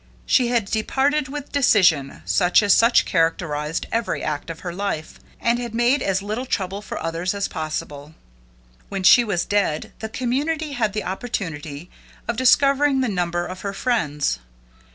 She 0.25 0.47
had 0.47 0.65
departed 0.65 1.27
with 1.27 1.51
decision, 1.51 2.23
such 2.25 2.63
as 2.63 2.79
had 2.81 3.05
characterized 3.05 3.85
every 3.91 4.23
act 4.23 4.49
of 4.49 4.61
her 4.61 4.73
life, 4.73 5.19
and 5.39 5.59
had 5.59 5.75
made 5.75 6.01
as 6.01 6.23
little 6.23 6.47
trouble 6.47 6.81
for 6.81 6.97
others 6.97 7.35
as 7.35 7.47
possible. 7.47 8.15
When 8.89 9.03
she 9.03 9.23
was 9.23 9.45
dead 9.45 9.91
the 9.99 10.09
community 10.09 10.71
had 10.71 10.93
the 10.93 11.03
opportunity 11.03 11.91
of 12.27 12.35
discovering 12.35 13.01
the 13.01 13.09
number 13.09 13.45
of 13.45 13.61
her 13.61 13.73
friends. 13.73 14.39